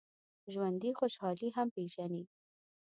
[0.53, 2.23] ژوندي خوشحالي هم پېژني